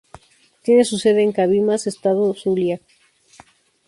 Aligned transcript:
Tiene 0.63 0.83
su 0.83 0.97
sede 0.97 1.21
en 1.21 1.31
Cabimas, 1.31 1.85
estado 1.85 2.33
Zulia. 2.33 2.81